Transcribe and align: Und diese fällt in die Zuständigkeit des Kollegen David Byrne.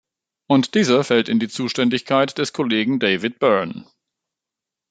Und 0.47 0.73
diese 0.73 1.03
fällt 1.03 1.29
in 1.29 1.37
die 1.37 1.47
Zuständigkeit 1.47 2.35
des 2.39 2.53
Kollegen 2.53 2.99
David 2.99 3.37
Byrne. 3.37 3.85